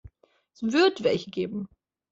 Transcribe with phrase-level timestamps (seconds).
[0.55, 1.67] Es wird welche geben.